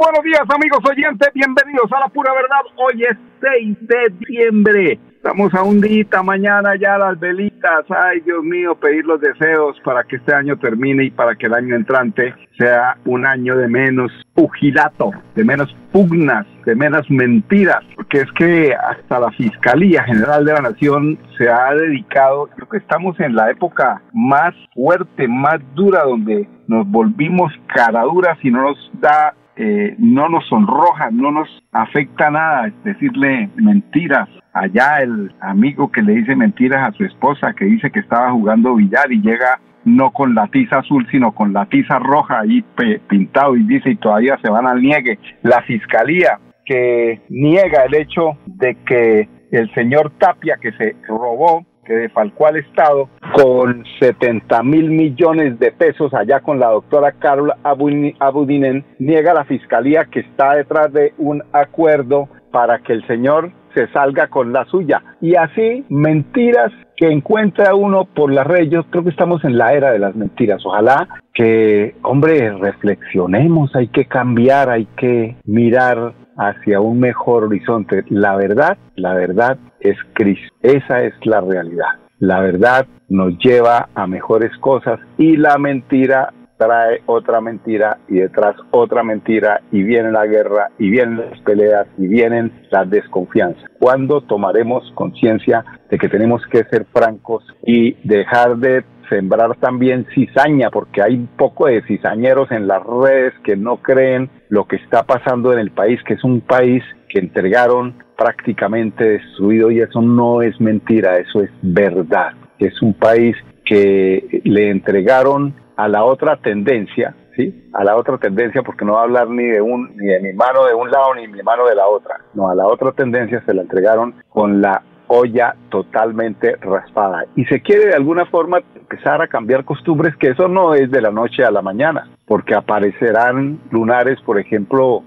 Buenos 0.00 0.24
días 0.24 0.40
amigos 0.48 0.80
oyentes, 0.88 1.28
bienvenidos 1.34 1.92
a 1.92 2.00
la 2.00 2.08
pura 2.08 2.32
verdad. 2.32 2.60
Hoy 2.76 3.02
es 3.02 3.18
6 3.42 3.76
de 3.82 4.14
diciembre. 4.18 4.98
Estamos 5.14 5.52
a 5.52 5.62
un 5.62 5.82
día, 5.82 6.22
mañana 6.24 6.74
ya 6.80 6.96
las 6.96 7.20
velitas. 7.20 7.84
Ay, 7.90 8.20
Dios 8.20 8.42
mío, 8.42 8.74
pedir 8.76 9.04
los 9.04 9.20
deseos 9.20 9.78
para 9.84 10.02
que 10.04 10.16
este 10.16 10.34
año 10.34 10.58
termine 10.58 11.04
y 11.04 11.10
para 11.10 11.36
que 11.36 11.44
el 11.44 11.52
año 11.52 11.76
entrante 11.76 12.34
sea 12.56 12.96
un 13.04 13.26
año 13.26 13.58
de 13.58 13.68
menos 13.68 14.10
pugilato, 14.32 15.10
de 15.34 15.44
menos 15.44 15.76
pugnas, 15.92 16.46
de 16.64 16.74
menos 16.74 17.04
mentiras. 17.10 17.84
Porque 17.94 18.20
es 18.20 18.32
que 18.32 18.72
hasta 18.74 19.20
la 19.20 19.30
Fiscalía 19.32 20.04
General 20.04 20.42
de 20.42 20.54
la 20.54 20.62
Nación 20.62 21.18
se 21.36 21.50
ha 21.50 21.74
dedicado, 21.74 22.48
creo 22.56 22.70
que 22.70 22.78
estamos 22.78 23.20
en 23.20 23.34
la 23.34 23.50
época 23.50 24.00
más 24.14 24.54
fuerte, 24.74 25.28
más 25.28 25.60
dura, 25.74 26.04
donde 26.04 26.48
nos 26.66 26.90
volvimos 26.90 27.52
caraduras 27.66 28.38
y 28.42 28.50
no 28.50 28.62
nos 28.62 28.90
da 28.94 29.34
eh, 29.62 29.94
no 29.98 30.30
nos 30.30 30.48
sonroja, 30.48 31.10
no 31.10 31.30
nos 31.32 31.46
afecta 31.70 32.30
nada 32.30 32.72
decirle 32.82 33.50
mentiras. 33.56 34.26
Allá 34.54 35.02
el 35.02 35.34
amigo 35.42 35.92
que 35.92 36.00
le 36.00 36.14
dice 36.14 36.34
mentiras 36.34 36.88
a 36.88 36.96
su 36.96 37.04
esposa, 37.04 37.52
que 37.52 37.66
dice 37.66 37.90
que 37.90 38.00
estaba 38.00 38.30
jugando 38.30 38.76
billar 38.76 39.12
y 39.12 39.20
llega 39.20 39.60
no 39.84 40.12
con 40.12 40.34
la 40.34 40.46
tiza 40.46 40.78
azul, 40.78 41.06
sino 41.10 41.32
con 41.32 41.52
la 41.52 41.66
tiza 41.66 41.98
roja 41.98 42.40
ahí 42.40 42.64
pintado 43.06 43.54
y 43.54 43.64
dice 43.64 43.90
y 43.90 43.96
todavía 43.96 44.38
se 44.42 44.48
van 44.48 44.66
al 44.66 44.80
niegue. 44.80 45.18
La 45.42 45.60
fiscalía 45.60 46.38
que 46.64 47.20
niega 47.28 47.84
el 47.84 47.94
hecho 47.96 48.38
de 48.46 48.76
que 48.86 49.28
el 49.50 49.70
señor 49.74 50.10
Tapia 50.18 50.56
que 50.58 50.72
se 50.72 50.96
robó 51.06 51.66
que 51.90 51.96
defalcó 51.96 52.46
al 52.46 52.56
Estado 52.58 53.08
con 53.34 53.84
70 53.98 54.62
mil 54.62 54.90
millones 54.90 55.58
de 55.58 55.72
pesos 55.72 56.14
allá 56.14 56.38
con 56.38 56.60
la 56.60 56.68
doctora 56.68 57.10
Carol 57.18 57.52
Abudinen, 57.64 58.84
niega 59.00 59.34
la 59.34 59.44
fiscalía 59.44 60.04
que 60.04 60.20
está 60.20 60.54
detrás 60.54 60.92
de 60.92 61.14
un 61.18 61.42
acuerdo 61.52 62.28
para 62.52 62.78
que 62.78 62.92
el 62.92 63.04
señor 63.08 63.50
se 63.74 63.88
salga 63.88 64.28
con 64.28 64.52
la 64.52 64.66
suya. 64.66 65.02
Y 65.20 65.34
así, 65.34 65.84
mentiras 65.88 66.70
que 66.96 67.10
encuentra 67.10 67.74
uno 67.74 68.04
por 68.04 68.32
las 68.32 68.46
redes. 68.46 68.70
Yo 68.70 68.84
creo 68.84 69.02
que 69.02 69.10
estamos 69.10 69.42
en 69.44 69.58
la 69.58 69.72
era 69.72 69.90
de 69.90 69.98
las 69.98 70.14
mentiras. 70.14 70.64
Ojalá 70.64 71.08
que, 71.34 71.96
hombre, 72.02 72.52
reflexionemos, 72.52 73.74
hay 73.74 73.88
que 73.88 74.04
cambiar, 74.04 74.70
hay 74.70 74.86
que 74.96 75.36
mirar 75.44 76.12
hacia 76.36 76.80
un 76.80 77.00
mejor 77.00 77.44
horizonte. 77.44 78.04
La 78.08 78.36
verdad, 78.36 78.78
la 78.96 79.14
verdad 79.14 79.58
es 79.80 79.96
Cristo. 80.14 80.54
Esa 80.62 81.02
es 81.02 81.14
la 81.24 81.40
realidad. 81.40 81.98
La 82.18 82.40
verdad 82.40 82.86
nos 83.08 83.38
lleva 83.38 83.88
a 83.94 84.06
mejores 84.06 84.56
cosas 84.58 85.00
y 85.16 85.36
la 85.36 85.56
mentira 85.58 86.32
trae 86.60 87.00
otra 87.06 87.40
mentira 87.40 87.96
y 88.06 88.16
detrás 88.16 88.54
otra 88.70 89.02
mentira 89.02 89.62
y 89.72 89.82
viene 89.82 90.12
la 90.12 90.26
guerra 90.26 90.70
y 90.78 90.90
vienen 90.90 91.30
las 91.30 91.40
peleas 91.40 91.86
y 91.96 92.06
vienen 92.06 92.52
las 92.70 92.88
desconfianzas. 92.90 93.64
¿Cuándo 93.78 94.20
tomaremos 94.20 94.92
conciencia 94.94 95.64
de 95.88 95.98
que 95.98 96.10
tenemos 96.10 96.42
que 96.52 96.64
ser 96.64 96.84
francos 96.92 97.42
y 97.64 97.94
dejar 98.06 98.58
de 98.58 98.84
sembrar 99.10 99.56
también 99.56 100.06
cizaña, 100.14 100.70
porque 100.70 101.02
hay 101.02 101.16
un 101.16 101.26
poco 101.26 101.66
de 101.66 101.82
cizañeros 101.82 102.50
en 102.50 102.66
las 102.66 102.82
redes 102.82 103.34
que 103.44 103.56
no 103.56 103.76
creen 103.82 104.30
lo 104.48 104.66
que 104.66 104.76
está 104.76 105.02
pasando 105.02 105.52
en 105.52 105.58
el 105.58 105.70
país, 105.72 106.00
que 106.04 106.14
es 106.14 106.24
un 106.24 106.40
país 106.40 106.82
que 107.10 107.18
entregaron 107.18 108.02
prácticamente 108.16 109.04
destruido 109.04 109.70
y 109.70 109.80
eso 109.80 110.00
no 110.00 110.40
es 110.40 110.58
mentira, 110.60 111.18
eso 111.18 111.42
es 111.42 111.50
verdad. 111.60 112.32
Es 112.58 112.80
un 112.80 112.94
país 112.94 113.36
que 113.64 114.40
le 114.44 114.70
entregaron 114.70 115.54
a 115.76 115.88
la 115.88 116.04
otra 116.04 116.36
tendencia, 116.36 117.14
¿sí? 117.36 117.70
A 117.72 117.84
la 117.84 117.96
otra 117.96 118.18
tendencia, 118.18 118.62
porque 118.62 118.84
no 118.84 118.94
va 118.94 119.00
a 119.00 119.04
hablar 119.04 119.30
ni 119.30 119.44
de 119.44 119.60
un 119.60 119.96
ni 119.96 120.06
de 120.06 120.20
mi 120.20 120.32
mano 120.34 120.66
de 120.66 120.74
un 120.74 120.90
lado 120.90 121.14
ni 121.14 121.26
mi 121.26 121.42
mano 121.42 121.66
de 121.66 121.74
la 121.74 121.86
otra. 121.86 122.16
No, 122.34 122.50
a 122.50 122.54
la 122.54 122.66
otra 122.66 122.92
tendencia 122.92 123.42
se 123.46 123.54
la 123.54 123.62
entregaron 123.62 124.14
con 124.28 124.60
la 124.60 124.82
olla 125.12 125.56
totalmente 125.70 126.56
raspada. 126.60 127.24
Y 127.34 127.44
se 127.46 127.60
quiere 127.60 127.86
de 127.86 127.94
alguna 127.94 128.26
forma 128.26 128.60
empezar 128.76 129.20
a 129.20 129.26
cambiar 129.26 129.64
costumbres, 129.64 130.14
que 130.16 130.28
eso 130.28 130.46
no 130.46 130.74
es 130.74 130.88
de 130.90 131.02
la 131.02 131.10
noche 131.10 131.44
a 131.44 131.50
la 131.50 131.62
mañana, 131.62 132.08
porque 132.26 132.54
aparecerán 132.54 133.58
lunares, 133.72 134.20
por 134.22 134.38
ejemplo, 134.38 135.02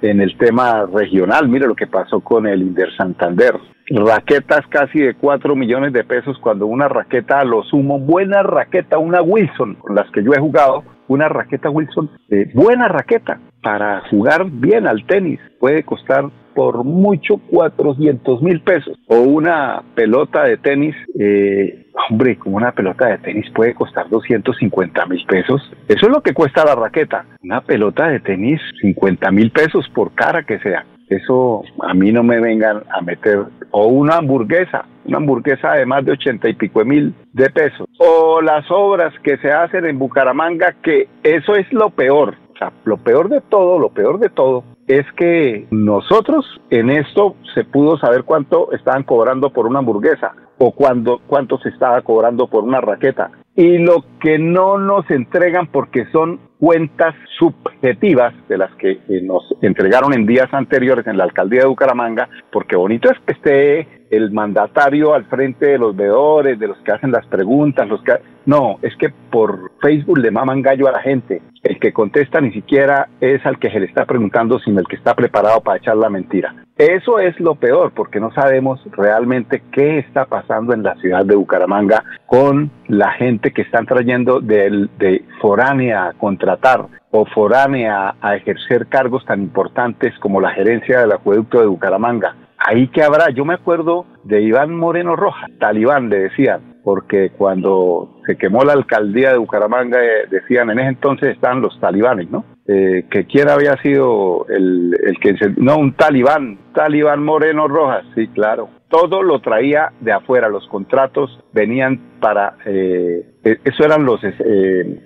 en 0.00 0.20
el 0.20 0.36
tema 0.36 0.86
regional. 0.92 1.48
Mire 1.48 1.66
lo 1.66 1.76
que 1.76 1.86
pasó 1.86 2.20
con 2.20 2.46
el 2.46 2.62
Inder 2.62 2.94
Santander. 2.96 3.54
Raquetas 3.88 4.66
casi 4.68 5.00
de 5.00 5.14
4 5.14 5.54
millones 5.54 5.92
de 5.92 6.04
pesos 6.04 6.38
cuando 6.40 6.66
una 6.66 6.88
raqueta 6.88 7.40
a 7.40 7.44
lo 7.44 7.62
sumo, 7.64 7.98
buena 8.00 8.42
raqueta, 8.42 8.98
una 8.98 9.22
Wilson, 9.22 9.74
con 9.76 9.94
las 9.94 10.10
que 10.10 10.22
yo 10.24 10.32
he 10.32 10.40
jugado, 10.40 10.84
una 11.08 11.28
raqueta 11.28 11.68
Wilson, 11.68 12.10
eh, 12.30 12.50
buena 12.54 12.88
raqueta 12.88 13.38
para 13.62 14.02
jugar 14.08 14.46
bien 14.50 14.86
al 14.86 15.04
tenis, 15.06 15.40
puede 15.60 15.82
costar 15.84 16.30
por 16.54 16.84
mucho 16.84 17.38
400 17.50 18.42
mil 18.42 18.60
pesos. 18.60 18.98
O 19.06 19.20
una 19.20 19.82
pelota 19.94 20.44
de 20.44 20.56
tenis, 20.56 20.94
eh, 21.18 21.86
hombre, 22.08 22.36
como 22.38 22.56
una 22.56 22.72
pelota 22.72 23.06
de 23.06 23.18
tenis 23.18 23.50
puede 23.54 23.74
costar 23.74 24.08
250 24.08 25.06
mil 25.06 25.24
pesos. 25.26 25.62
Eso 25.88 26.06
es 26.06 26.12
lo 26.12 26.22
que 26.22 26.34
cuesta 26.34 26.64
la 26.64 26.74
raqueta. 26.74 27.26
Una 27.42 27.60
pelota 27.60 28.08
de 28.08 28.20
tenis, 28.20 28.60
50 28.80 29.30
mil 29.30 29.50
pesos 29.50 29.88
por 29.94 30.14
cara 30.14 30.42
que 30.44 30.58
sea. 30.60 30.84
Eso 31.08 31.62
a 31.80 31.92
mí 31.94 32.10
no 32.10 32.22
me 32.22 32.40
vengan 32.40 32.82
a 32.90 33.02
meter. 33.02 33.44
O 33.70 33.86
una 33.88 34.16
hamburguesa, 34.16 34.86
una 35.04 35.18
hamburguesa 35.18 35.72
de 35.72 35.84
más 35.84 36.04
de 36.04 36.12
80 36.12 36.48
y 36.48 36.54
pico 36.54 36.78
de 36.78 36.84
mil 36.86 37.14
de 37.32 37.50
pesos. 37.50 37.88
O 37.98 38.40
las 38.40 38.64
obras 38.70 39.12
que 39.22 39.36
se 39.38 39.50
hacen 39.50 39.84
en 39.84 39.98
Bucaramanga, 39.98 40.76
que 40.82 41.08
eso 41.22 41.54
es 41.54 41.70
lo 41.72 41.90
peor. 41.90 42.36
O 42.54 42.58
sea, 42.58 42.72
lo 42.84 42.98
peor 42.98 43.28
de 43.28 43.40
todo, 43.40 43.78
lo 43.78 43.90
peor 43.90 44.18
de 44.18 44.28
todo 44.28 44.64
es 44.86 45.06
que 45.16 45.66
nosotros 45.70 46.44
en 46.70 46.90
esto 46.90 47.36
se 47.54 47.64
pudo 47.64 47.98
saber 47.98 48.24
cuánto 48.24 48.72
estaban 48.72 49.04
cobrando 49.04 49.50
por 49.50 49.66
una 49.66 49.78
hamburguesa 49.78 50.32
o 50.58 50.72
cuánto, 50.72 51.20
cuánto 51.26 51.58
se 51.58 51.70
estaba 51.70 52.02
cobrando 52.02 52.46
por 52.46 52.64
una 52.64 52.80
raqueta. 52.80 53.30
Y 53.54 53.78
lo 53.78 54.04
que 54.20 54.38
no 54.38 54.78
nos 54.78 55.10
entregan 55.10 55.66
porque 55.66 56.06
son 56.12 56.40
cuentas 56.58 57.14
subjetivas 57.38 58.32
de 58.48 58.56
las 58.56 58.72
que 58.76 59.00
nos 59.22 59.42
entregaron 59.60 60.14
en 60.14 60.26
días 60.26 60.52
anteriores 60.52 61.06
en 61.06 61.18
la 61.18 61.24
alcaldía 61.24 61.62
de 61.62 61.66
Bucaramanga, 61.66 62.28
porque 62.50 62.76
bonito 62.76 63.10
es 63.10 63.18
que 63.26 63.32
esté 63.32 64.06
el 64.10 64.30
mandatario 64.30 65.14
al 65.14 65.24
frente 65.24 65.66
de 65.66 65.78
los 65.78 65.96
veedores, 65.96 66.58
de 66.58 66.68
los 66.68 66.78
que 66.78 66.92
hacen 66.92 67.10
las 67.10 67.26
preguntas, 67.26 67.88
los 67.88 68.02
que 68.02 68.12
no, 68.44 68.78
es 68.82 68.96
que 68.96 69.10
por 69.30 69.70
Facebook 69.80 70.18
le 70.18 70.30
maman 70.30 70.62
gallo 70.62 70.88
a 70.88 70.92
la 70.92 71.00
gente. 71.00 71.42
El 71.62 71.78
que 71.78 71.92
contesta 71.92 72.40
ni 72.40 72.52
siquiera 72.52 73.08
es 73.20 73.44
al 73.46 73.58
que 73.58 73.70
se 73.70 73.78
le 73.78 73.86
está 73.86 74.04
preguntando, 74.04 74.58
sino 74.58 74.80
el 74.80 74.86
que 74.86 74.96
está 74.96 75.14
preparado 75.14 75.60
para 75.60 75.78
echar 75.78 75.96
la 75.96 76.10
mentira. 76.10 76.54
Eso 76.76 77.20
es 77.20 77.38
lo 77.38 77.54
peor, 77.54 77.92
porque 77.94 78.18
no 78.18 78.32
sabemos 78.32 78.80
realmente 78.92 79.62
qué 79.70 79.98
está 79.98 80.24
pasando 80.24 80.74
en 80.74 80.82
la 80.82 80.96
ciudad 80.96 81.24
de 81.24 81.36
Bucaramanga 81.36 82.02
con 82.26 82.70
la 82.88 83.12
gente 83.12 83.52
que 83.52 83.62
están 83.62 83.86
trayendo 83.86 84.40
de, 84.40 84.88
de 84.98 85.24
foránea 85.40 86.06
a 86.06 86.12
contratar 86.14 86.86
o 87.12 87.26
foránea 87.26 88.16
a 88.20 88.36
ejercer 88.36 88.86
cargos 88.88 89.24
tan 89.24 89.42
importantes 89.42 90.18
como 90.18 90.40
la 90.40 90.50
gerencia 90.50 91.00
del 91.00 91.12
acueducto 91.12 91.60
de 91.60 91.66
Bucaramanga. 91.66 92.34
Ahí 92.58 92.88
que 92.88 93.02
habrá, 93.02 93.30
yo 93.30 93.44
me 93.44 93.54
acuerdo 93.54 94.06
de 94.24 94.40
Iván 94.40 94.76
Moreno 94.76 95.14
Rojas, 95.16 95.50
talibán 95.58 96.08
le 96.08 96.20
decían, 96.20 96.71
porque 96.84 97.30
cuando 97.30 98.20
se 98.26 98.36
quemó 98.36 98.64
la 98.64 98.72
alcaldía 98.72 99.32
de 99.32 99.38
Bucaramanga 99.38 99.98
eh, 100.02 100.26
decían 100.30 100.70
en 100.70 100.80
ese 100.80 100.88
entonces 100.88 101.30
estaban 101.30 101.60
los 101.60 101.78
talibanes, 101.80 102.30
¿no? 102.30 102.44
Eh, 102.66 103.06
que 103.10 103.26
quién 103.26 103.48
había 103.48 103.76
sido 103.82 104.46
el, 104.48 104.94
que 105.20 105.34
no 105.56 105.76
un 105.78 105.94
talibán, 105.94 106.58
talibán 106.74 107.24
Moreno 107.24 107.66
Rojas, 107.68 108.04
sí, 108.14 108.28
claro. 108.28 108.68
Todo 108.88 109.22
lo 109.22 109.40
traía 109.40 109.92
de 110.00 110.12
afuera, 110.12 110.48
los 110.48 110.66
contratos 110.68 111.42
venían 111.52 112.18
para, 112.20 112.56
eh, 112.66 113.24
e, 113.42 113.58
eso 113.64 113.84
eran 113.84 114.04
los 114.04 114.20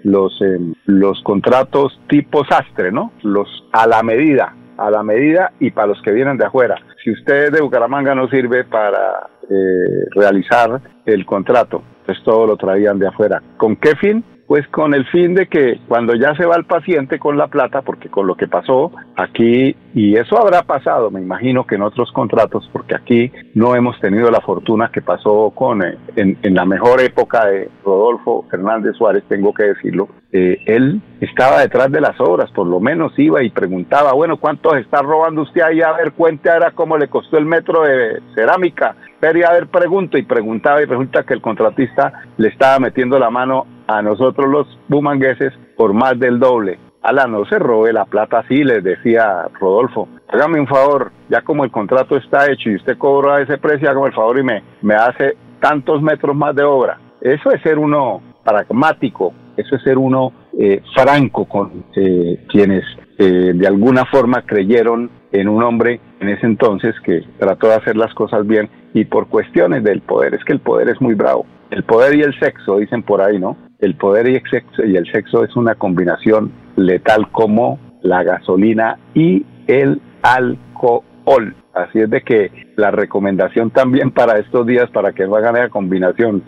los 0.02 0.38
los 0.86 1.22
contratos 1.22 2.00
tipo 2.08 2.44
sastre, 2.44 2.90
¿no? 2.92 3.12
Los 3.22 3.48
a 3.72 3.86
la 3.86 4.02
medida, 4.02 4.54
a 4.76 4.90
la 4.90 5.02
medida 5.02 5.52
y 5.60 5.70
para 5.70 5.88
los 5.88 6.02
que 6.02 6.12
vienen 6.12 6.36
de 6.36 6.46
afuera. 6.46 6.76
Si 7.02 7.12
usted 7.12 7.52
de 7.52 7.62
Bucaramanga 7.62 8.14
no 8.14 8.28
sirve 8.28 8.64
para 8.64 9.28
eh, 9.50 10.06
realizar 10.10 10.80
el 11.04 11.24
contrato, 11.24 11.82
pues 12.04 12.18
todo 12.24 12.46
lo 12.46 12.56
traían 12.56 12.98
de 12.98 13.08
afuera. 13.08 13.42
¿Con 13.56 13.76
qué 13.76 13.94
fin? 13.96 14.24
Pues 14.46 14.66
con 14.68 14.94
el 14.94 15.04
fin 15.06 15.34
de 15.34 15.48
que 15.48 15.80
cuando 15.88 16.14
ya 16.14 16.34
se 16.36 16.46
va 16.46 16.56
el 16.56 16.64
paciente 16.64 17.18
con 17.18 17.36
la 17.36 17.48
plata, 17.48 17.82
porque 17.82 18.08
con 18.08 18.26
lo 18.26 18.36
que 18.36 18.46
pasó 18.46 18.92
aquí, 19.16 19.74
y 19.92 20.16
eso 20.16 20.38
habrá 20.40 20.62
pasado, 20.62 21.10
me 21.10 21.20
imagino 21.20 21.66
que 21.66 21.74
en 21.74 21.82
otros 21.82 22.12
contratos, 22.12 22.68
porque 22.72 22.94
aquí 22.94 23.32
no 23.54 23.74
hemos 23.74 23.98
tenido 24.00 24.30
la 24.30 24.40
fortuna 24.40 24.90
que 24.92 25.02
pasó 25.02 25.50
con, 25.54 25.82
eh, 25.82 25.98
en, 26.14 26.54
la 26.54 26.64
mejor 26.64 27.00
época 27.00 27.46
de 27.46 27.68
Rodolfo 27.84 28.46
Fernández 28.50 28.94
Suárez, 28.96 29.24
tengo 29.28 29.52
que 29.52 29.64
decirlo, 29.64 30.08
eh, 30.32 30.62
él 30.66 31.00
estaba 31.20 31.60
detrás 31.60 31.90
de 31.90 32.00
las 32.00 32.20
obras, 32.20 32.50
por 32.52 32.66
lo 32.66 32.78
menos 32.78 33.18
iba 33.18 33.42
y 33.42 33.50
preguntaba, 33.50 34.12
bueno, 34.12 34.36
¿cuánto 34.36 34.76
está 34.76 35.02
robando 35.02 35.42
usted 35.42 35.62
ahí? 35.62 35.80
A 35.82 35.92
ver, 35.92 36.12
cuente 36.12 36.50
ahora 36.50 36.70
cómo 36.70 36.96
le 36.98 37.08
costó 37.08 37.38
el 37.38 37.46
metro 37.46 37.82
de 37.82 38.20
cerámica 38.34 38.94
pero 39.18 39.48
a 39.48 39.52
ver, 39.52 39.66
pregunto 39.68 40.18
y 40.18 40.22
preguntaba 40.22 40.82
y 40.82 40.84
resulta 40.84 41.24
que 41.24 41.34
el 41.34 41.40
contratista 41.40 42.12
le 42.36 42.48
estaba 42.48 42.78
metiendo 42.78 43.18
la 43.18 43.30
mano 43.30 43.66
a 43.86 44.02
nosotros 44.02 44.48
los 44.48 44.78
bumangueses 44.88 45.52
por 45.76 45.92
más 45.92 46.18
del 46.18 46.38
doble. 46.38 46.78
Ala, 47.02 47.26
no 47.26 47.44
se 47.44 47.58
robe 47.58 47.92
la 47.92 48.04
plata 48.04 48.40
así, 48.40 48.64
les 48.64 48.82
decía 48.82 49.46
Rodolfo. 49.60 50.08
Hágame 50.28 50.58
un 50.58 50.66
favor, 50.66 51.12
ya 51.28 51.42
como 51.42 51.64
el 51.64 51.70
contrato 51.70 52.16
está 52.16 52.50
hecho 52.50 52.70
y 52.70 52.76
usted 52.76 52.98
cobra 52.98 53.40
ese 53.40 53.58
precio, 53.58 53.88
hágame 53.88 54.08
el 54.08 54.14
favor 54.14 54.38
y 54.40 54.42
me, 54.42 54.62
me 54.82 54.94
hace 54.94 55.36
tantos 55.60 56.02
metros 56.02 56.34
más 56.34 56.54
de 56.56 56.64
obra. 56.64 56.98
Eso 57.20 57.50
es 57.52 57.62
ser 57.62 57.78
uno 57.78 58.22
pragmático, 58.44 59.32
eso 59.56 59.76
es 59.76 59.82
ser 59.82 59.98
uno 59.98 60.32
eh, 60.58 60.82
franco 60.94 61.44
con 61.44 61.84
eh, 61.94 62.44
quienes 62.48 62.84
eh, 63.18 63.52
de 63.54 63.66
alguna 63.66 64.04
forma 64.06 64.42
creyeron 64.42 65.10
en 65.32 65.48
un 65.48 65.62
hombre 65.62 66.00
en 66.20 66.28
ese 66.28 66.46
entonces 66.46 66.94
que 67.04 67.22
trató 67.38 67.68
de 67.68 67.74
hacer 67.74 67.96
las 67.96 68.12
cosas 68.14 68.46
bien 68.46 68.68
y 68.94 69.04
por 69.04 69.28
cuestiones 69.28 69.84
del 69.84 70.00
poder, 70.00 70.34
es 70.34 70.44
que 70.44 70.52
el 70.52 70.60
poder 70.60 70.88
es 70.88 71.00
muy 71.00 71.14
bravo. 71.14 71.46
El 71.70 71.82
poder 71.84 72.14
y 72.14 72.22
el 72.22 72.38
sexo, 72.38 72.78
dicen 72.78 73.02
por 73.02 73.20
ahí, 73.20 73.38
¿no? 73.38 73.56
El 73.78 73.94
poder 73.96 74.28
y 74.28 74.36
el 74.36 74.42
sexo, 74.50 74.84
y 74.84 74.96
el 74.96 75.10
sexo 75.12 75.44
es 75.44 75.54
una 75.56 75.74
combinación 75.74 76.52
letal 76.76 77.30
como 77.30 77.78
la 78.02 78.22
gasolina 78.22 78.98
y 79.14 79.44
el 79.66 80.00
alcohol. 80.22 81.54
Así 81.74 82.00
es 82.00 82.08
de 82.08 82.22
que 82.22 82.50
la 82.76 82.90
recomendación 82.90 83.70
también 83.70 84.10
para 84.10 84.38
estos 84.38 84.66
días, 84.66 84.88
para 84.90 85.12
que 85.12 85.26
no 85.26 85.36
hagan 85.36 85.56
esa 85.56 85.68
combinación, 85.68 86.42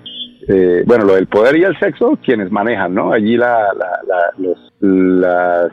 eh, 0.48 0.84
bueno, 0.86 1.04
lo 1.04 1.14
del 1.16 1.26
poder 1.26 1.56
y 1.56 1.64
el 1.64 1.78
sexo, 1.78 2.18
quienes 2.24 2.50
manejan, 2.50 2.94
¿no? 2.94 3.12
Allí 3.12 3.36
la, 3.36 3.68
la, 3.74 4.00
la, 4.06 4.32
los, 4.38 4.72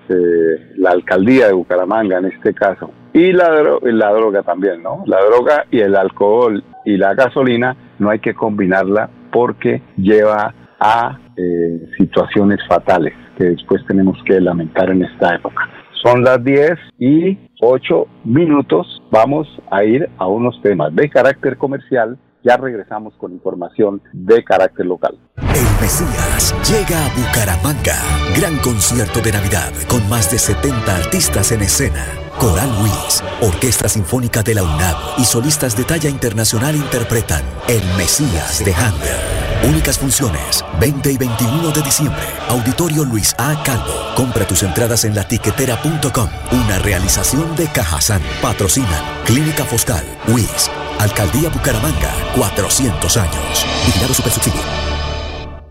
eh, 0.09 0.73
la 0.75 0.91
alcaldía 0.91 1.47
de 1.47 1.53
Bucaramanga 1.53 2.17
en 2.17 2.25
este 2.25 2.53
caso. 2.53 2.91
Y 3.13 3.31
la, 3.31 3.79
la 3.81 4.11
droga 4.11 4.43
también, 4.43 4.83
¿no? 4.83 5.03
La 5.05 5.23
droga 5.23 5.65
y 5.71 5.79
el 5.79 5.95
alcohol 5.95 6.61
y 6.83 6.97
la 6.97 7.13
gasolina 7.13 7.77
no 7.97 8.09
hay 8.09 8.19
que 8.19 8.33
combinarla 8.33 9.09
porque 9.31 9.81
lleva 9.95 10.53
a 10.79 11.17
eh, 11.37 11.89
situaciones 11.97 12.59
fatales 12.67 13.13
que 13.37 13.45
después 13.45 13.85
tenemos 13.87 14.17
que 14.25 14.39
lamentar 14.39 14.89
en 14.89 15.03
esta 15.03 15.35
época. 15.35 15.69
Son 16.03 16.23
las 16.23 16.43
10 16.43 16.71
y 16.99 17.37
8 17.61 18.07
minutos. 18.25 19.01
Vamos 19.11 19.47
a 19.71 19.83
ir 19.83 20.09
a 20.17 20.27
unos 20.27 20.61
temas 20.61 20.95
de 20.95 21.09
carácter 21.09 21.57
comercial 21.57 22.17
ya 22.45 22.57
regresamos 22.57 23.15
con 23.15 23.33
información 23.33 24.01
de 24.13 24.43
carácter 24.43 24.85
local. 24.85 25.17
El 25.37 25.81
Mesías 25.81 26.53
llega 26.69 27.05
a 27.05 27.09
Bucaramanga. 27.15 27.95
Gran 28.37 28.57
concierto 28.59 29.19
de 29.19 29.31
Navidad 29.31 29.73
con 29.87 30.07
más 30.09 30.31
de 30.31 30.37
70 30.37 30.95
artistas 30.95 31.51
en 31.51 31.61
escena. 31.61 32.05
Coral 32.37 32.69
Luis, 32.79 33.23
Orquesta 33.41 33.87
Sinfónica 33.87 34.43
de 34.43 34.55
la 34.55 34.63
UNAM 34.63 34.95
y 35.17 35.23
solistas 35.23 35.75
de 35.75 35.85
talla 35.85 36.09
internacional 36.09 36.75
interpretan 36.75 37.43
El 37.67 37.81
Mesías 37.97 38.63
de 38.63 38.73
Handel. 38.73 39.69
Únicas 39.71 39.97
funciones, 39.97 40.64
20 40.79 41.11
y 41.11 41.17
21 41.17 41.71
de 41.71 41.81
diciembre. 41.81 42.23
Auditorio 42.49 43.03
Luis 43.03 43.35
A. 43.37 43.61
Calvo. 43.63 43.93
Compra 44.15 44.45
tus 44.45 44.63
entradas 44.63 45.03
en 45.05 45.15
latiquetera.com. 45.15 46.29
Una 46.51 46.79
realización 46.79 47.55
de 47.55 47.67
Cajazán. 47.67 48.21
Patrocinan 48.41 49.15
Clínica 49.25 49.65
Foscal, 49.65 50.03
WIS, 50.27 50.69
Alcaldía 50.99 51.49
Bucaramanga, 51.49 52.13
400 52.35 53.17
años. 53.17 53.65
Vigilado 53.87 54.13
Supersubsidio. 54.13 54.94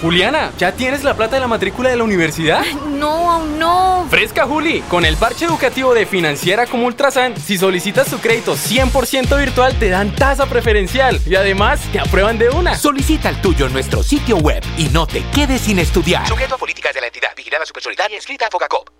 Juliana, 0.00 0.50
¿ya 0.56 0.72
tienes 0.72 1.04
la 1.04 1.14
plata 1.14 1.36
de 1.36 1.40
la 1.40 1.46
matrícula 1.46 1.90
de 1.90 1.96
la 1.96 2.04
universidad? 2.04 2.64
no, 2.86 3.30
aún 3.30 3.58
no. 3.58 4.06
Fresca, 4.08 4.46
Juli. 4.46 4.80
Con 4.88 5.04
el 5.04 5.16
parche 5.16 5.44
educativo 5.44 5.94
de 5.94 6.06
Financiera 6.06 6.66
como 6.66 6.86
Ultrasan, 6.86 7.36
si 7.36 7.58
solicitas 7.58 8.08
tu 8.08 8.18
crédito 8.18 8.54
100% 8.54 9.38
virtual, 9.38 9.78
te 9.78 9.90
dan 9.90 10.14
tasa 10.14 10.46
preferencial 10.46 11.20
y 11.26 11.34
además 11.34 11.80
te 11.92 12.00
aprueban 12.00 12.38
de 12.38 12.48
una. 12.48 12.74
Solicita 12.76 13.28
el 13.28 13.40
tuyo 13.40 13.66
en 13.66 13.72
nuestro 13.72 14.02
sitio 14.02 14.38
web 14.38 14.62
y 14.78 14.84
no 14.88 15.06
te 15.06 15.22
quedes 15.34 15.62
sin 15.62 15.78
estudiar. 15.78 16.26
Sujeto 16.26 16.54
a 16.54 16.58
políticas 16.58 16.94
de 16.94 17.00
la 17.00 17.06
entidad 17.08 17.30
vigilada 17.36 17.66
supersolidaria 17.66 18.18
escrita 18.18 18.46
a 18.46 18.50
Focacop. 18.50 18.99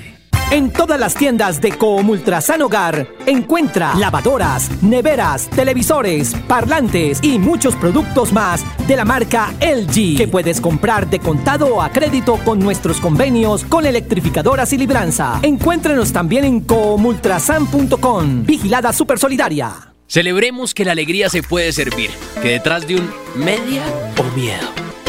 En 0.51 0.69
todas 0.69 0.99
las 0.99 1.15
tiendas 1.15 1.61
de 1.61 1.71
Coomultrasan 1.71 2.61
Hogar 2.61 3.07
encuentra 3.25 3.95
lavadoras, 3.95 4.69
neveras, 4.83 5.49
televisores, 5.49 6.35
parlantes 6.45 7.19
y 7.23 7.39
muchos 7.39 7.73
productos 7.77 8.33
más 8.33 8.65
de 8.85 8.97
la 8.97 9.05
marca 9.05 9.53
LG 9.61 10.17
que 10.17 10.27
puedes 10.29 10.59
comprar 10.59 11.09
de 11.09 11.19
contado 11.19 11.75
o 11.75 11.81
a 11.81 11.89
crédito 11.89 12.35
con 12.43 12.59
nuestros 12.59 12.99
convenios 12.99 13.63
con 13.63 13.85
electrificadoras 13.85 14.73
y 14.73 14.77
libranza. 14.77 15.39
Encuéntrenos 15.41 16.11
también 16.11 16.43
en 16.43 16.59
coomultrasan.com. 16.59 18.43
Vigilada 18.45 18.91
Super 18.91 19.19
Solidaria. 19.19 19.93
Celebremos 20.07 20.73
que 20.73 20.83
la 20.83 20.91
alegría 20.91 21.29
se 21.29 21.43
puede 21.43 21.71
servir, 21.71 22.09
que 22.41 22.49
detrás 22.49 22.85
de 22.85 22.95
un 22.95 23.09
media 23.35 23.83
o 24.17 24.23
miedo 24.35 24.81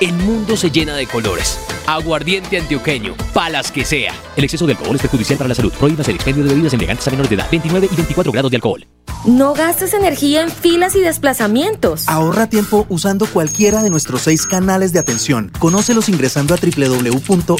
el 0.00 0.12
mundo 0.14 0.56
se 0.56 0.70
llena 0.70 0.94
de 0.94 1.06
colores. 1.06 1.58
Aguardiente 1.86 2.58
antioqueño, 2.58 3.14
palas 3.32 3.70
que 3.70 3.84
sea. 3.84 4.14
El 4.36 4.44
exceso 4.44 4.66
de 4.66 4.72
alcohol 4.72 4.96
es 4.96 5.02
perjudicial 5.02 5.38
para 5.38 5.48
la 5.48 5.54
salud. 5.54 5.72
Prohíbas 5.72 6.08
el 6.08 6.16
expendio 6.16 6.44
de 6.44 6.50
bebidas 6.50 6.72
embriagantes 6.72 7.06
a 7.06 7.10
menores 7.10 7.30
de 7.30 7.36
edad. 7.36 7.48
29 7.50 7.88
y 7.90 7.96
24 7.96 8.32
grados 8.32 8.50
de 8.50 8.56
alcohol. 8.56 8.86
No 9.24 9.54
gastes 9.54 9.94
energía 9.94 10.42
en 10.42 10.50
filas 10.50 10.94
y 10.96 11.00
desplazamientos. 11.00 12.06
Ahorra 12.08 12.46
tiempo 12.46 12.84
usando 12.90 13.24
cualquiera 13.26 13.82
de 13.82 13.88
nuestros 13.88 14.20
seis 14.22 14.46
canales 14.46 14.92
de 14.92 14.98
atención. 14.98 15.50
Conócelos 15.58 16.10
ingresando 16.10 16.52
a 16.54 16.58
www.esa.com.co. 16.58 17.54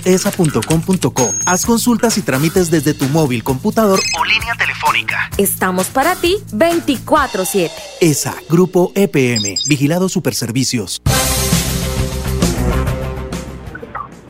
Haz 1.46 1.64
consultas 1.64 2.18
y 2.18 2.22
trámites 2.22 2.70
desde 2.70 2.92
tu 2.92 3.06
móvil, 3.08 3.42
computador 3.42 3.98
o 4.18 4.24
línea 4.26 4.54
telefónica. 4.58 5.30
Estamos 5.38 5.86
para 5.86 6.16
ti 6.16 6.36
24-7. 6.52 7.70
ESA, 8.02 8.34
Grupo 8.50 8.92
EPM, 8.94 9.56
Vigilado 9.66 10.10
Superservicios. 10.10 11.00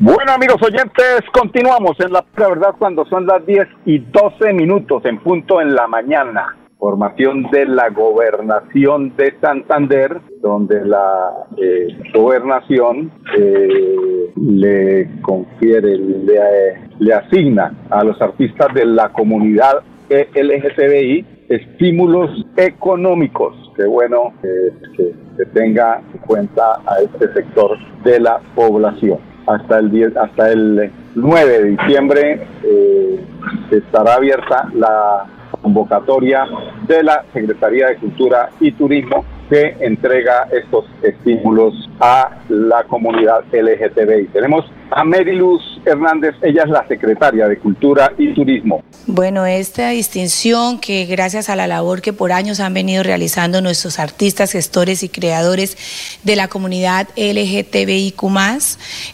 Bueno, 0.04 0.32
amigos 0.34 0.60
oyentes, 0.60 1.22
continuamos 1.32 1.98
en 1.98 2.12
la 2.12 2.22
verdad 2.36 2.74
cuando 2.78 3.06
son 3.06 3.24
las 3.24 3.46
10 3.46 3.66
y 3.86 4.00
12 4.00 4.52
minutos 4.52 5.02
en 5.06 5.18
punto 5.18 5.62
en 5.62 5.74
la 5.74 5.86
mañana. 5.86 6.58
Formación 6.78 7.44
de 7.50 7.64
la 7.64 7.88
gobernación 7.88 9.16
de 9.16 9.34
Santander, 9.40 10.20
donde 10.42 10.84
la 10.84 11.46
eh, 11.56 11.88
gobernación 12.12 13.12
eh, 13.38 14.28
le 14.36 15.22
confiere, 15.22 15.96
le, 15.96 16.34
le 16.98 17.14
asigna 17.14 17.72
a 17.88 18.04
los 18.04 18.20
artistas 18.20 18.74
de 18.74 18.84
la 18.84 19.08
comunidad 19.08 19.82
LGTBI 20.10 21.46
estímulos 21.48 22.44
económicos. 22.58 23.56
Qué 23.74 23.86
bueno 23.86 24.34
que, 24.42 25.14
se 25.38 25.46
tenga 25.46 26.02
en 26.12 26.18
cuenta 26.18 26.74
a 26.86 27.00
este 27.00 27.32
sector 27.32 27.78
de 28.04 28.20
la 28.20 28.38
población 28.54 29.33
hasta 29.46 29.78
el 29.78 29.90
10, 29.90 30.16
hasta 30.16 30.50
el 30.50 30.90
9 31.14 31.50
de 31.50 31.64
diciembre 31.70 32.46
eh, 32.62 33.20
estará 33.70 34.14
abierta 34.14 34.68
la 34.74 35.26
convocatoria 35.62 36.46
de 36.86 37.02
la 37.02 37.24
Secretaría 37.32 37.88
de 37.88 37.96
Cultura 37.96 38.50
y 38.60 38.72
Turismo 38.72 39.24
que 39.48 39.76
entrega 39.80 40.48
estos 40.50 40.86
estímulos 41.02 41.88
a 42.00 42.30
la 42.48 42.84
comunidad 42.84 43.44
LGTBI. 43.52 44.28
Tenemos 44.32 44.70
a 44.90 45.04
Meriluz 45.04 45.62
Hernández, 45.84 46.34
ella 46.42 46.62
es 46.64 46.70
la 46.70 46.86
secretaria 46.86 47.46
de 47.48 47.58
Cultura 47.58 48.12
y 48.16 48.32
Turismo. 48.32 48.82
Bueno, 49.06 49.44
esta 49.44 49.90
distinción 49.90 50.78
que 50.78 51.04
gracias 51.04 51.50
a 51.50 51.56
la 51.56 51.66
labor 51.66 52.00
que 52.00 52.12
por 52.12 52.32
años 52.32 52.60
han 52.60 52.72
venido 52.72 53.02
realizando 53.02 53.60
nuestros 53.60 53.98
artistas, 53.98 54.52
gestores 54.52 55.02
y 55.02 55.08
creadores 55.08 55.76
de 56.22 56.36
la 56.36 56.48
comunidad 56.48 57.08
LGTBIQ, 57.16 58.22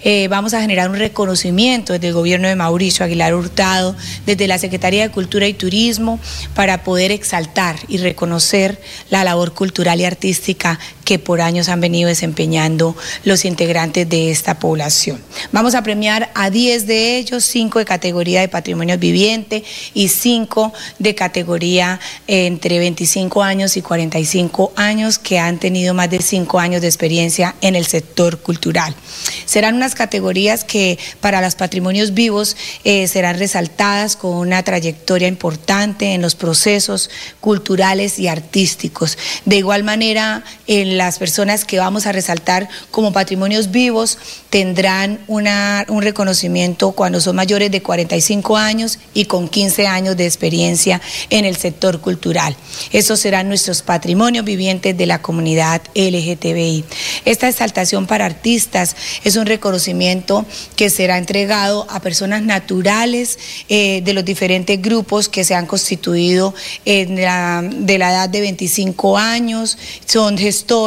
eh, 0.03 0.29
vamos 0.29 0.55
a 0.55 0.61
generar 0.61 0.91
un 0.91 0.97
reconocimiento 0.97 1.93
desde 1.93 2.09
el 2.09 2.15
gobierno 2.15 2.49
de 2.49 2.57
Mauricio 2.57 3.05
Aguilar 3.05 3.35
Hurtado, 3.35 3.97
desde 4.27 4.47
la 4.47 4.59
Secretaría 4.59 5.03
de 5.03 5.13
Cultura 5.13 5.49
y 5.49 5.55
Turismo, 5.55 6.21
para 6.55 6.85
poder 6.85 7.11
exaltar 7.11 7.77
y 7.89 7.99
reconocer 7.99 8.81
la 9.11 9.25
labor 9.25 9.55
cultural 9.55 10.01
y 10.01 10.05
artística 10.05 10.79
que 11.11 11.19
por 11.19 11.41
años 11.41 11.69
han 11.69 11.81
venido 11.81 12.09
desempeñando 12.09 12.95
los 13.25 13.45
integrantes 13.45 14.09
de 14.09 14.31
esta 14.31 14.61
población. 14.61 15.21
Vamos 15.51 15.75
a 15.75 15.83
premiar 15.83 16.31
a 16.37 16.51
10 16.51 16.87
de 16.87 17.17
ellos, 17.17 17.45
5 17.47 17.81
de 17.81 17.85
categoría 17.85 18.41
de 18.43 18.47
patrimonio 18.47 18.97
viviente 18.97 19.65
y 19.93 20.07
5 20.07 20.73
de 21.01 21.17
categoría 21.17 21.99
entre 22.29 22.79
25 22.79 23.43
años 23.43 23.77
y 23.77 23.83
45 23.83 24.73
años 24.77 25.19
que 25.19 25.41
han 25.41 25.59
tenido 25.59 25.95
más 25.95 26.11
de 26.11 26.21
5 26.21 26.61
años 26.61 26.81
de 26.81 26.87
experiencia 26.87 27.57
en 27.61 27.75
el 27.75 27.87
sector 27.87 28.39
cultural. 28.39 28.95
Serán 29.47 29.75
unas 29.75 29.97
categorías 29.97 30.63
que 30.63 30.97
para 31.21 31.41
los 31.41 31.57
patrimonios 31.57 32.15
vivos 32.15 32.57
eh, 32.85 33.09
serán 33.09 33.37
resaltadas 33.37 34.15
con 34.15 34.37
una 34.37 34.63
trayectoria 34.63 35.27
importante 35.27 36.15
en 36.15 36.23
los 36.23 36.37
procesos 36.37 37.11
culturales 37.41 38.21
y 38.21 38.29
artísticos. 38.29 39.19
De 39.45 39.57
igual 39.57 39.83
manera, 39.83 40.45
en 40.69 41.00
las 41.01 41.19
personas 41.19 41.65
que 41.65 41.79
vamos 41.79 42.07
a 42.07 42.13
resaltar 42.13 42.69
como 42.91 43.11
patrimonios 43.11 43.71
vivos 43.71 44.19
tendrán 44.51 45.19
una, 45.29 45.87
un 45.89 46.03
reconocimiento 46.03 46.93
cuando 46.93 47.23
son 47.23 47.37
mayores 47.37 47.71
de 47.71 47.81
45 47.81 48.59
años 48.59 48.99
y 49.15 49.25
con 49.25 49.49
15 49.49 49.87
años 49.87 50.17
de 50.19 50.27
experiencia 50.27 51.01
en 51.31 51.47
el 51.47 51.57
sector 51.57 52.03
cultural. 52.03 52.55
Esos 52.93 53.19
serán 53.19 53.49
nuestros 53.49 53.81
patrimonios 53.81 54.45
vivientes 54.45 54.95
de 54.95 55.07
la 55.07 55.23
comunidad 55.23 55.81
LGTBI. 55.95 56.85
Esta 57.25 57.49
exaltación 57.49 58.07
para 58.07 58.27
artistas 58.27 58.95
es 59.25 59.37
un 59.37 59.47
reconocimiento 59.47 60.45
que 60.77 60.91
será 60.91 61.17
entregado 61.17 61.87
a 61.89 62.01
personas 62.01 62.43
naturales 62.43 63.39
eh, 63.71 64.03
de 64.05 64.13
los 64.13 64.25
diferentes 64.27 64.83
grupos 64.83 65.31
que 65.31 65.45
se 65.45 65.55
han 65.55 65.65
constituido 65.65 66.55
en 66.85 67.17
de 67.17 67.99
la 67.99 68.11
edad 68.11 68.29
de 68.29 68.41
25 68.43 69.17
años, 69.17 69.79
son 70.05 70.37
gestores 70.37 70.80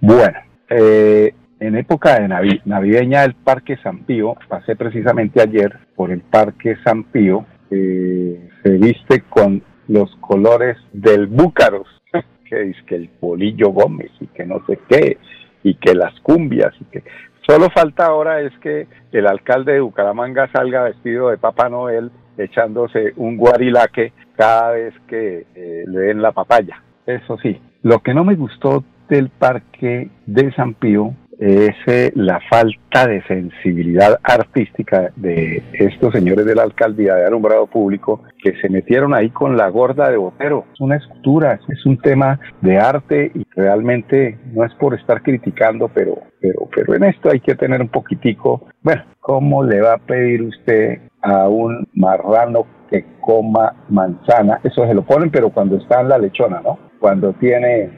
Bueno, 0.00 0.38
eh, 0.68 1.34
en 1.60 1.76
época 1.76 2.18
de 2.18 2.28
navideña 2.64 3.22
del 3.22 3.34
Parque 3.34 3.76
San 3.82 4.04
Pío, 4.04 4.34
pasé 4.48 4.76
precisamente 4.76 5.42
ayer 5.42 5.76
por 5.94 6.10
el 6.10 6.22
Parque 6.22 6.76
San 6.82 7.04
Pío, 7.04 7.44
se 7.68 8.78
viste 8.78 9.22
con 9.28 9.62
los 9.86 10.14
colores 10.16 10.76
del 10.92 11.26
Búcaros, 11.26 11.86
que 12.48 12.60
dice 12.60 12.80
que 12.86 12.96
el 12.96 13.08
Polillo 13.08 13.70
Gómez 13.70 14.10
y 14.20 14.26
que 14.28 14.46
no 14.46 14.64
sé 14.66 14.78
qué, 14.88 15.18
y 15.62 15.74
que 15.74 15.94
las 15.94 16.18
cumbias, 16.20 16.72
y 16.80 16.84
que 16.84 17.04
solo 17.46 17.68
falta 17.70 18.06
ahora 18.06 18.40
es 18.40 18.52
que 18.60 18.86
el 19.12 19.26
alcalde 19.26 19.74
de 19.74 19.80
Bucaramanga 19.80 20.50
salga 20.52 20.84
vestido 20.84 21.28
de 21.28 21.36
Papá 21.36 21.68
Noel 21.68 22.10
echándose 22.38 23.12
un 23.16 23.36
guarilaque 23.36 24.14
cada 24.34 24.72
vez 24.72 24.94
que 25.06 25.46
eh, 25.54 25.84
le 25.86 26.00
den 26.00 26.22
la 26.22 26.32
papaya. 26.32 26.82
Eso 27.04 27.36
sí, 27.38 27.60
lo 27.82 27.98
que 27.98 28.14
no 28.14 28.24
me 28.24 28.34
gustó 28.34 28.82
del 29.10 29.28
parque 29.28 30.08
de 30.26 30.52
San 30.52 30.74
Pío 30.74 31.14
es 31.40 31.74
eh, 31.86 32.12
la 32.16 32.38
falta 32.50 33.06
de 33.06 33.22
sensibilidad 33.22 34.20
artística 34.22 35.10
de 35.16 35.62
estos 35.72 36.12
señores 36.12 36.44
de 36.44 36.54
la 36.54 36.64
alcaldía 36.64 37.14
de 37.14 37.26
alumbrado 37.26 37.66
público 37.66 38.22
que 38.42 38.60
se 38.60 38.68
metieron 38.68 39.14
ahí 39.14 39.30
con 39.30 39.56
la 39.56 39.70
gorda 39.70 40.10
de 40.10 40.18
Botero. 40.18 40.66
Es 40.74 40.80
una 40.80 40.96
escultura, 40.96 41.58
es 41.68 41.86
un 41.86 41.96
tema 41.96 42.38
de 42.60 42.76
arte 42.76 43.32
y 43.34 43.46
realmente 43.56 44.38
no 44.52 44.66
es 44.66 44.74
por 44.74 44.94
estar 44.94 45.22
criticando, 45.22 45.88
pero, 45.88 46.18
pero, 46.42 46.68
pero 46.76 46.94
en 46.94 47.04
esto 47.04 47.30
hay 47.30 47.40
que 47.40 47.54
tener 47.54 47.80
un 47.80 47.88
poquitico, 47.88 48.68
bueno, 48.82 49.02
¿cómo 49.20 49.64
le 49.64 49.80
va 49.80 49.94
a 49.94 49.98
pedir 49.98 50.42
usted 50.42 51.00
a 51.22 51.48
un 51.48 51.88
marrano 51.94 52.66
que 52.90 53.06
coma 53.18 53.74
manzana? 53.88 54.60
Eso 54.62 54.86
se 54.86 54.92
lo 54.92 55.06
ponen, 55.06 55.30
pero 55.30 55.48
cuando 55.48 55.78
está 55.78 56.02
en 56.02 56.10
la 56.10 56.18
lechona, 56.18 56.60
¿no? 56.60 56.89
Cuando 57.00 57.32
tiene 57.34 57.90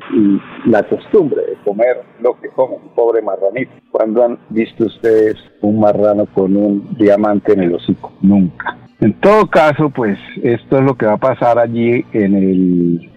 la 0.66 0.82
costumbre 0.84 1.42
de 1.44 1.56
comer 1.64 2.02
lo 2.20 2.38
que 2.40 2.48
come 2.50 2.76
un 2.76 2.94
pobre 2.94 3.20
marranito. 3.20 3.72
¿Cuándo 3.90 4.24
han 4.24 4.38
visto 4.48 4.86
ustedes 4.86 5.36
un 5.60 5.80
marrano 5.80 6.26
con 6.26 6.56
un 6.56 6.96
diamante 6.96 7.52
en 7.52 7.64
el 7.64 7.74
hocico? 7.74 8.12
Nunca. 8.22 8.78
En 9.00 9.12
todo 9.14 9.48
caso, 9.48 9.90
pues 9.90 10.16
esto 10.42 10.78
es 10.78 10.84
lo 10.84 10.94
que 10.94 11.06
va 11.06 11.14
a 11.14 11.18
pasar 11.18 11.58
allí 11.58 12.04
en 12.12 12.34
el 12.34 13.10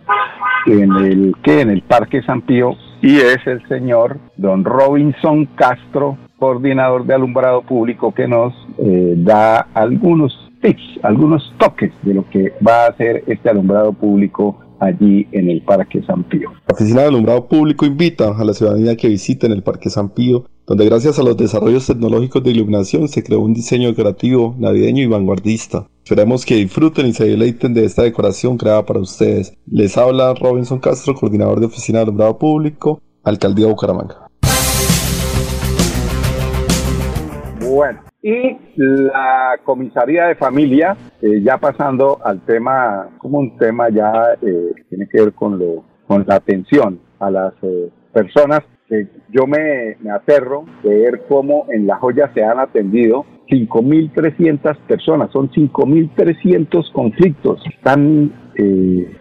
en 0.66 0.92
el 0.94 1.36
que 1.44 1.62
en 1.62 1.70
el 1.70 1.84
Parque 1.84 2.24
San 2.24 2.42
Pío 2.42 2.72
y 3.04 3.18
es 3.18 3.46
el 3.46 3.66
señor 3.68 4.18
don 4.36 4.66
Robinson 4.66 5.46
Castro 5.56 6.18
coordinador 6.40 7.06
de 7.06 7.14
alumbrado 7.14 7.62
público 7.62 8.12
que 8.14 8.28
nos 8.28 8.54
eh, 8.80 9.14
da 9.18 9.68
algunos 9.76 10.52
tips, 10.62 11.00
algunos 11.04 11.54
toques 11.60 11.94
de 12.02 12.16
lo 12.16 12.28
que 12.32 12.54
va 12.68 12.86
a 12.86 12.90
hacer 12.90 13.24
este 13.28 13.50
alumbrado 13.50 13.94
público 13.94 14.65
allí 14.80 15.28
en 15.32 15.50
el 15.50 15.62
Parque 15.62 16.04
San 16.04 16.24
Pío. 16.24 16.50
La 16.68 16.74
Oficina 16.74 17.02
de 17.02 17.08
Alumbrado 17.08 17.48
Público 17.48 17.86
invita 17.86 18.38
a 18.38 18.44
la 18.44 18.54
ciudadanía 18.54 18.96
que 18.96 19.08
visiten 19.08 19.52
el 19.52 19.64
Parque 19.64 19.90
San 19.90 20.10
Pío, 20.10 20.46
donde 20.66 20.86
gracias 20.86 21.20
a 21.20 21.24
los 21.24 21.38
desarrollos 21.38 21.86
tecnológicos 21.86 22.44
de 22.44 22.52
iluminación 22.52 23.08
se 23.08 23.24
creó 23.24 23.40
un 23.40 23.54
diseño 23.54 23.94
creativo, 23.94 24.56
navideño 24.58 25.04
y 25.04 25.08
vanguardista. 25.08 25.88
Esperemos 26.04 26.46
que 26.46 26.56
disfruten 26.56 27.08
y 27.08 27.14
se 27.14 27.26
deleiten 27.26 27.74
de 27.74 27.86
esta 27.86 28.04
decoración 28.04 28.58
creada 28.58 28.86
para 28.86 29.00
ustedes. 29.00 29.54
Les 29.66 29.98
habla 29.98 30.34
Robinson 30.34 30.80
Castro, 30.80 31.16
coordinador 31.16 31.60
de 31.60 31.68
Oficina 31.68 32.00
de 32.00 32.04
Alumbrado 32.04 32.38
Público, 32.38 33.02
Alcaldía 33.24 33.68
Bucaramanga. 33.68 34.28
Bueno, 37.60 38.00
y 38.26 38.58
la 38.78 39.60
comisaría 39.64 40.26
de 40.26 40.36
familia, 40.36 40.98
eh, 41.22 41.44
ya 41.44 41.60
pasando 41.60 42.18
al 42.26 42.42
tema, 42.42 43.10
como 43.20 43.38
un 43.38 43.56
tema 43.60 43.90
ya 43.90 44.34
eh, 44.42 44.74
tiene 44.90 45.08
que 45.08 45.22
ver 45.22 45.34
con, 45.34 45.60
lo, 45.60 45.84
con 46.08 46.26
la 46.28 46.38
atención 46.38 47.00
a 47.20 47.30
las 47.30 47.54
eh, 47.62 47.92
personas, 48.12 48.62
que 48.90 49.08
yo 49.30 49.46
me, 49.46 49.98
me 50.00 50.10
aterro 50.10 50.66
de 50.82 51.02
ver 51.02 51.26
cómo 51.30 51.68
en 51.70 51.86
La 51.86 51.98
Joya 51.98 52.32
se 52.34 52.44
han 52.44 52.58
atendido 52.58 53.26
5.300 53.48 54.76
personas, 54.88 55.30
son 55.32 55.52
5.300 55.52 56.92
conflictos. 56.94 57.62
Están, 57.76 58.34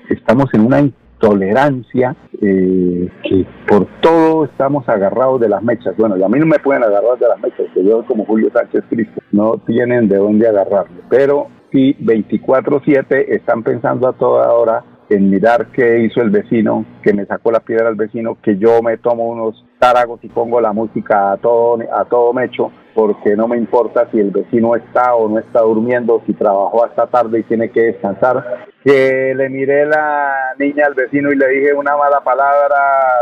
estamos 0.08 0.46
en 0.54 0.62
una 0.62 0.78
tolerancia, 1.24 2.14
eh, 2.42 3.08
que 3.22 3.46
por 3.66 3.86
todo 4.02 4.44
estamos 4.44 4.86
agarrados 4.88 5.40
de 5.40 5.48
las 5.48 5.62
mechas. 5.62 5.96
Bueno, 5.96 6.18
y 6.18 6.22
a 6.22 6.28
mí 6.28 6.38
no 6.38 6.44
me 6.44 6.58
pueden 6.58 6.82
agarrar 6.82 7.18
de 7.18 7.28
las 7.28 7.40
mechas, 7.40 7.66
que 7.72 7.82
yo 7.82 8.04
como 8.04 8.26
Julio 8.26 8.50
Sánchez 8.52 8.84
Cristo, 8.90 9.22
no 9.32 9.56
tienen 9.66 10.06
de 10.08 10.18
dónde 10.18 10.46
agarrarme. 10.46 11.00
Pero 11.08 11.48
sí, 11.72 11.96
24-7 12.00 13.24
están 13.28 13.62
pensando 13.62 14.06
a 14.06 14.12
toda 14.12 14.52
hora 14.52 14.84
en 15.08 15.30
mirar 15.30 15.68
qué 15.72 16.00
hizo 16.00 16.20
el 16.20 16.28
vecino, 16.28 16.84
que 17.02 17.14
me 17.14 17.24
sacó 17.24 17.50
la 17.50 17.60
piedra 17.60 17.88
al 17.88 17.94
vecino, 17.94 18.36
que 18.42 18.58
yo 18.58 18.82
me 18.82 18.98
tomo 18.98 19.24
unos 19.24 19.64
táragos 19.78 20.20
y 20.22 20.28
pongo 20.28 20.60
la 20.60 20.72
música 20.72 21.32
a 21.32 21.36
todo, 21.38 21.78
a 21.90 22.04
todo 22.04 22.34
mecho, 22.34 22.70
porque 22.94 23.36
no 23.36 23.48
me 23.48 23.56
importa 23.56 24.08
si 24.10 24.20
el 24.20 24.30
vecino 24.30 24.76
está 24.76 25.14
o 25.14 25.28
no 25.28 25.38
está 25.38 25.62
durmiendo, 25.62 26.22
si 26.26 26.32
trabajó 26.32 26.84
hasta 26.84 27.06
tarde 27.06 27.40
y 27.40 27.42
tiene 27.42 27.70
que 27.70 27.82
descansar. 27.82 28.66
Que 28.84 29.34
le 29.34 29.48
miré 29.48 29.86
la 29.86 30.54
niña 30.58 30.86
al 30.86 30.94
vecino 30.94 31.32
y 31.32 31.36
le 31.36 31.48
dije 31.48 31.74
una 31.74 31.96
mala 31.96 32.20
palabra 32.20 32.76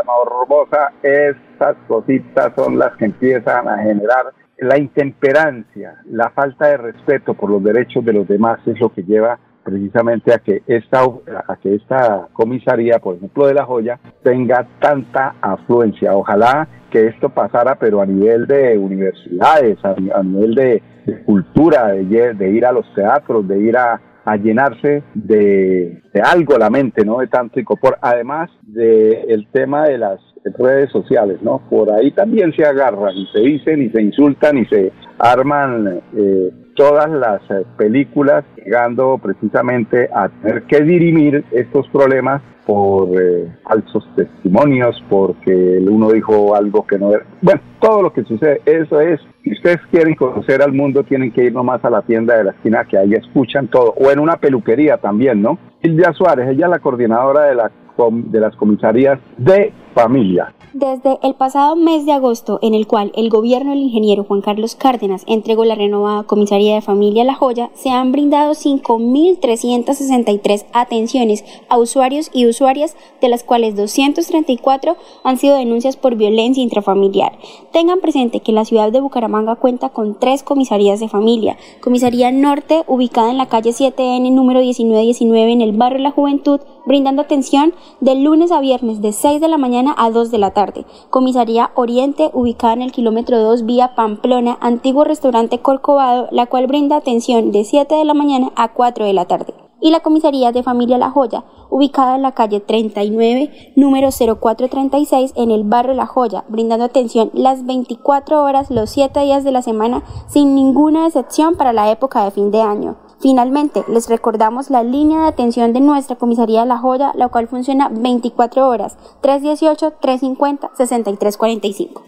morbosa, 0.04 0.92
esas 1.02 1.76
cositas 1.88 2.52
son 2.54 2.78
las 2.78 2.96
que 2.96 3.06
empiezan 3.06 3.68
a 3.68 3.78
generar 3.78 4.32
la 4.58 4.78
intemperancia, 4.78 5.96
la 6.04 6.30
falta 6.30 6.68
de 6.68 6.76
respeto 6.76 7.34
por 7.34 7.50
los 7.50 7.62
derechos 7.64 8.04
de 8.04 8.12
los 8.12 8.28
demás 8.28 8.60
es 8.66 8.78
lo 8.78 8.90
que 8.90 9.02
lleva 9.02 9.38
precisamente 9.64 10.32
a 10.32 10.38
que 10.38 10.62
esta 10.66 11.02
a 11.02 11.56
que 11.56 11.74
esta 11.74 12.28
comisaría, 12.32 12.98
por 12.98 13.16
ejemplo 13.16 13.46
de 13.46 13.54
la 13.54 13.64
joya, 13.64 13.98
tenga 14.22 14.66
tanta 14.80 15.36
afluencia. 15.40 16.14
Ojalá 16.16 16.68
que 16.90 17.06
esto 17.06 17.30
pasara, 17.30 17.76
pero 17.76 18.00
a 18.00 18.06
nivel 18.06 18.46
de 18.46 18.76
universidades, 18.78 19.78
a, 19.82 20.22
nivel 20.22 20.54
de, 20.54 20.82
cultura, 21.24 21.88
de, 21.88 22.50
ir 22.50 22.66
a 22.66 22.72
los 22.72 22.84
teatros, 22.94 23.48
de 23.48 23.58
ir 23.58 23.76
a, 23.76 24.00
llenarse 24.40 25.02
de, 25.14 26.00
algo 26.22 26.56
la 26.56 26.70
mente, 26.70 27.04
¿no? 27.04 27.18
De 27.18 27.26
tanto 27.26 27.58
y 27.58 27.64
por 27.64 27.98
Además 28.00 28.50
del 28.62 29.24
el 29.28 29.48
tema 29.50 29.84
de 29.88 29.98
las 29.98 30.20
redes 30.58 30.90
sociales, 30.90 31.38
¿no? 31.42 31.60
Por 31.68 31.90
ahí 31.92 32.12
también 32.12 32.52
se 32.54 32.64
agarran 32.64 33.16
y 33.16 33.26
se 33.32 33.40
dicen 33.40 33.82
y 33.82 33.90
se 33.90 34.02
insultan 34.02 34.58
y 34.58 34.66
se 34.66 34.92
arman 35.18 36.02
eh, 36.16 36.50
todas 36.74 37.10
las 37.10 37.42
eh, 37.50 37.64
películas 37.76 38.44
llegando 38.56 39.18
precisamente 39.18 40.08
a 40.14 40.28
tener 40.28 40.62
que 40.64 40.80
dirimir 40.82 41.44
estos 41.52 41.88
problemas 41.88 42.42
por 42.66 43.08
eh, 43.20 43.52
falsos 43.64 44.08
testimonios, 44.14 45.02
porque 45.08 45.80
uno 45.88 46.10
dijo 46.10 46.54
algo 46.54 46.86
que 46.86 46.98
no 46.98 47.12
era. 47.12 47.24
Bueno, 47.40 47.60
todo 47.80 48.02
lo 48.02 48.12
que 48.12 48.22
sucede, 48.22 48.62
eso 48.64 49.00
es. 49.00 49.20
Si 49.42 49.52
ustedes 49.52 49.80
quieren 49.90 50.14
conocer 50.14 50.62
al 50.62 50.72
mundo, 50.72 51.02
tienen 51.02 51.32
que 51.32 51.44
ir 51.44 51.52
nomás 51.52 51.84
a 51.84 51.90
la 51.90 52.02
tienda 52.02 52.36
de 52.36 52.44
la 52.44 52.50
esquina 52.52 52.84
que 52.84 52.96
ahí 52.96 53.14
escuchan 53.14 53.66
todo, 53.66 53.94
o 53.96 54.10
en 54.10 54.20
una 54.20 54.36
peluquería 54.36 54.98
también, 54.98 55.42
¿no? 55.42 55.58
Silvia 55.82 56.12
Suárez, 56.12 56.48
ella 56.48 56.66
es 56.66 56.70
la 56.70 56.78
coordinadora 56.78 57.46
de, 57.46 57.56
la, 57.56 57.70
de 58.08 58.40
las 58.40 58.54
comisarías 58.54 59.18
de 59.36 59.72
familia. 59.92 60.52
Desde 60.74 61.18
el 61.22 61.34
pasado 61.34 61.76
mes 61.76 62.06
de 62.06 62.12
agosto, 62.12 62.58
en 62.62 62.72
el 62.72 62.86
cual 62.86 63.12
el 63.14 63.28
gobierno 63.28 63.72
del 63.72 63.82
ingeniero 63.82 64.24
Juan 64.24 64.40
Carlos 64.40 64.74
Cárdenas 64.74 65.22
entregó 65.26 65.66
la 65.66 65.74
renovada 65.74 66.22
Comisaría 66.22 66.74
de 66.74 66.80
Familia 66.80 67.24
La 67.24 67.34
Joya, 67.34 67.68
se 67.74 67.90
han 67.90 68.10
brindado 68.10 68.52
5.363 68.52 70.64
atenciones 70.72 71.44
a 71.68 71.76
usuarios 71.76 72.30
y 72.32 72.46
usuarias, 72.46 72.96
de 73.20 73.28
las 73.28 73.44
cuales 73.44 73.76
234 73.76 74.96
han 75.24 75.36
sido 75.36 75.56
denuncias 75.56 75.98
por 75.98 76.16
violencia 76.16 76.62
intrafamiliar. 76.62 77.36
Tengan 77.70 78.00
presente 78.00 78.40
que 78.40 78.52
la 78.52 78.64
ciudad 78.64 78.90
de 78.90 79.02
Bucaramanga 79.02 79.56
cuenta 79.56 79.90
con 79.90 80.18
tres 80.18 80.42
comisarías 80.42 81.00
de 81.00 81.08
familia. 81.08 81.58
Comisaría 81.82 82.30
Norte, 82.30 82.82
ubicada 82.86 83.30
en 83.30 83.36
la 83.36 83.50
calle 83.50 83.72
7N 83.72 84.32
número 84.32 84.60
1919 84.60 85.52
en 85.52 85.60
el 85.60 85.72
barrio 85.72 85.98
La 85.98 86.12
Juventud, 86.12 86.60
brindando 86.86 87.20
atención 87.20 87.74
de 88.00 88.14
lunes 88.14 88.52
a 88.52 88.60
viernes 88.60 89.02
de 89.02 89.12
6 89.12 89.38
de 89.40 89.48
la 89.48 89.58
mañana 89.58 89.81
a 89.96 90.10
2 90.10 90.30
de 90.30 90.38
la 90.38 90.52
tarde. 90.52 90.86
Comisaría 91.10 91.70
Oriente, 91.74 92.30
ubicada 92.32 92.74
en 92.74 92.82
el 92.82 92.92
kilómetro 92.92 93.40
2 93.40 93.64
vía 93.64 93.94
Pamplona, 93.94 94.58
antiguo 94.60 95.04
restaurante 95.04 95.58
Corcovado, 95.58 96.28
la 96.30 96.46
cual 96.46 96.66
brinda 96.66 96.96
atención 96.96 97.52
de 97.52 97.64
7 97.64 97.94
de 97.94 98.04
la 98.04 98.14
mañana 98.14 98.52
a 98.56 98.72
4 98.72 99.04
de 99.04 99.12
la 99.12 99.26
tarde. 99.26 99.54
Y 99.80 99.90
la 99.90 99.98
comisaría 100.00 100.52
de 100.52 100.62
familia 100.62 100.96
La 100.96 101.10
Joya, 101.10 101.44
ubicada 101.68 102.14
en 102.14 102.22
la 102.22 102.32
calle 102.32 102.60
39, 102.60 103.72
número 103.74 104.10
0436 104.10 105.32
en 105.34 105.50
el 105.50 105.64
barrio 105.64 105.94
La 105.94 106.06
Joya, 106.06 106.44
brindando 106.48 106.84
atención 106.84 107.30
las 107.34 107.66
24 107.66 108.44
horas 108.44 108.70
los 108.70 108.90
7 108.90 109.18
días 109.20 109.42
de 109.42 109.50
la 109.50 109.62
semana 109.62 110.04
sin 110.28 110.54
ninguna 110.54 111.06
excepción 111.06 111.56
para 111.56 111.72
la 111.72 111.90
época 111.90 112.22
de 112.24 112.30
fin 112.30 112.52
de 112.52 112.62
año. 112.62 112.96
Finalmente, 113.22 113.84
les 113.88 114.10
recordamos 114.10 114.68
la 114.68 114.82
línea 114.82 115.20
de 115.20 115.28
atención 115.28 115.72
de 115.72 115.80
nuestra 115.80 116.16
comisaría 116.16 116.62
de 116.62 116.66
La 116.66 116.78
Joya, 116.78 117.12
la 117.14 117.28
cual 117.28 117.46
funciona 117.46 117.88
24 117.88 118.68
horas, 118.68 118.98
318-350-6345. 119.22 122.02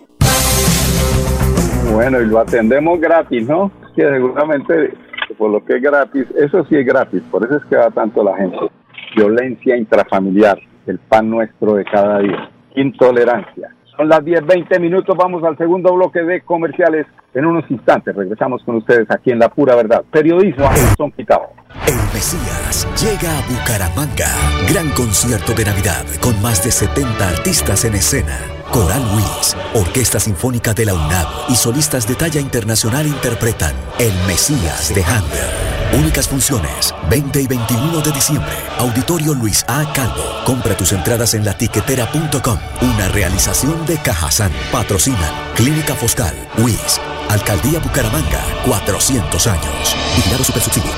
Bueno, 1.94 2.20
y 2.20 2.26
lo 2.26 2.40
atendemos 2.40 3.00
gratis, 3.00 3.48
¿no? 3.48 3.70
Que 3.94 4.02
seguramente, 4.02 4.92
por 5.38 5.52
lo 5.52 5.64
que 5.64 5.76
es 5.76 5.82
gratis, 5.82 6.26
eso 6.34 6.64
sí 6.64 6.74
es 6.74 6.84
gratis, 6.84 7.22
por 7.30 7.44
eso 7.44 7.58
es 7.58 7.64
que 7.66 7.76
va 7.76 7.92
tanto 7.92 8.24
la 8.24 8.36
gente. 8.36 8.58
Violencia 9.14 9.76
intrafamiliar, 9.76 10.58
el 10.86 10.98
pan 10.98 11.30
nuestro 11.30 11.74
de 11.74 11.84
cada 11.84 12.18
día. 12.18 12.50
Intolerancia. 12.74 13.72
Son 13.96 14.08
las 14.08 14.24
10, 14.24 14.46
20 14.46 14.80
minutos, 14.80 15.16
vamos 15.16 15.44
al 15.44 15.56
segundo 15.56 15.94
bloque 15.94 16.24
de 16.24 16.40
comerciales 16.40 17.06
en 17.34 17.46
unos 17.46 17.68
instantes 17.70 18.14
regresamos 18.14 18.62
con 18.64 18.76
ustedes 18.76 19.10
aquí 19.10 19.30
en 19.30 19.38
La 19.38 19.48
Pura 19.48 19.74
Verdad. 19.74 20.04
Periodismo 20.10 20.66
a 20.66 20.76
son 20.96 21.10
quitado. 21.12 21.50
El 21.86 21.96
Mesías 22.12 22.86
llega 23.00 23.38
a 23.38 23.42
Bucaramanga. 23.48 24.28
Gran 24.70 24.90
concierto 24.90 25.52
de 25.52 25.64
Navidad 25.64 26.04
con 26.20 26.40
más 26.40 26.64
de 26.64 26.70
70 26.70 27.28
artistas 27.28 27.84
en 27.84 27.94
escena. 27.94 28.38
Coral 28.70 29.02
Luis, 29.12 29.56
Orquesta 29.74 30.18
Sinfónica 30.18 30.72
de 30.74 30.86
la 30.86 30.94
UNAM 30.94 31.26
y 31.48 31.54
solistas 31.54 32.08
de 32.08 32.14
talla 32.14 32.40
internacional 32.40 33.06
interpretan 33.06 33.74
El 33.98 34.12
Mesías 34.26 34.94
de 34.94 35.04
Handel. 35.04 35.74
Únicas 36.00 36.28
funciones, 36.28 36.94
20 37.08 37.42
y 37.42 37.46
21 37.46 38.00
de 38.00 38.10
diciembre. 38.10 38.54
Auditorio 38.78 39.34
Luis 39.34 39.64
A. 39.68 39.84
Calvo. 39.92 40.24
Compra 40.44 40.76
tus 40.76 40.92
entradas 40.92 41.34
en 41.34 41.44
latiquetera.com. 41.44 42.58
Una 42.82 43.08
realización 43.08 43.84
de 43.86 43.96
Cajazán. 43.98 44.50
Patrocinan 44.72 45.44
Clínica 45.54 45.94
Foscal, 45.94 46.34
WIS, 46.58 47.00
Alcaldía 47.28 47.78
Bucaramanga, 47.80 48.42
400 48.66 49.46
años. 49.46 49.96
Vigilado 50.16 50.44
Supersubsidio. 50.44 50.92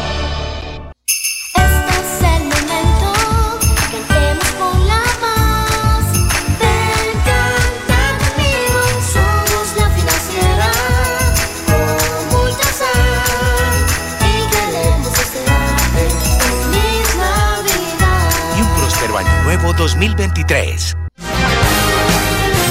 Nuevo 19.46 19.72
2023. 19.72 21.05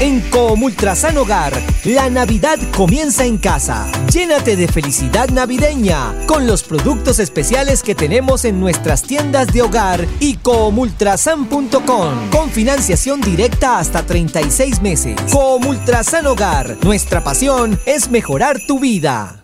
En 0.00 0.20
Comultrasan 0.22 1.16
Hogar, 1.18 1.52
la 1.84 2.10
Navidad 2.10 2.58
comienza 2.76 3.24
en 3.24 3.38
casa. 3.38 3.86
Llénate 4.12 4.56
de 4.56 4.66
felicidad 4.66 5.28
navideña 5.28 6.26
con 6.26 6.48
los 6.48 6.64
productos 6.64 7.20
especiales 7.20 7.84
que 7.84 7.94
tenemos 7.94 8.44
en 8.44 8.58
nuestras 8.58 9.02
tiendas 9.02 9.52
de 9.52 9.62
hogar 9.62 10.04
y 10.18 10.34
comultrasan.com 10.38 12.30
con 12.30 12.50
financiación 12.50 13.20
directa 13.20 13.78
hasta 13.78 14.04
36 14.04 14.82
meses. 14.82 15.16
Comultrasan 15.30 16.26
Hogar, 16.26 16.76
nuestra 16.82 17.22
pasión 17.22 17.78
es 17.86 18.10
mejorar 18.10 18.58
tu 18.66 18.80
vida. 18.80 19.43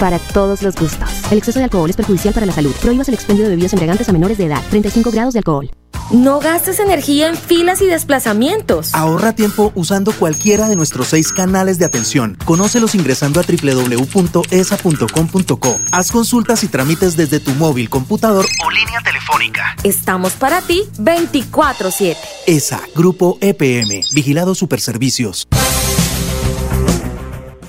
para 0.00 0.18
todos 0.18 0.62
los 0.62 0.74
gustos. 0.74 1.08
El 1.30 1.38
exceso 1.38 1.60
de 1.60 1.66
alcohol 1.66 1.90
es 1.90 1.96
perjudicial 1.96 2.34
para 2.34 2.46
la 2.46 2.52
salud. 2.52 2.74
Prohíbas 2.80 3.06
el 3.08 3.14
expendio 3.14 3.44
de 3.44 3.50
bebidas 3.50 3.72
embriagantes 3.74 4.08
a 4.08 4.12
menores 4.12 4.38
de 4.38 4.46
edad. 4.46 4.62
35 4.70 5.10
grados 5.12 5.34
de 5.34 5.38
alcohol. 5.40 5.70
No 6.10 6.40
gastes 6.40 6.80
energía 6.80 7.28
en 7.28 7.36
filas 7.36 7.80
y 7.82 7.86
desplazamientos. 7.86 8.92
Ahorra 8.94 9.32
tiempo 9.32 9.70
usando 9.76 10.10
cualquiera 10.10 10.68
de 10.68 10.74
nuestros 10.74 11.06
seis 11.06 11.30
canales 11.30 11.78
de 11.78 11.84
atención. 11.84 12.36
Conócelos 12.44 12.96
ingresando 12.96 13.38
a 13.38 13.44
www.esa.com.co. 13.44 14.50
Haz 15.92 16.10
consultas 16.10 16.64
y 16.64 16.68
trámites 16.68 17.16
desde 17.16 17.38
tu 17.38 17.52
móvil, 17.52 17.88
computador 17.88 18.44
o 18.66 18.70
línea 18.70 19.00
telefónica. 19.04 19.76
Estamos 19.84 20.32
para 20.32 20.62
ti 20.62 20.82
24/7. 20.98 22.16
ESA, 22.48 22.80
Grupo 22.96 23.38
EPM, 23.40 24.02
Vigilado 24.12 24.56
Superservicios. 24.56 25.46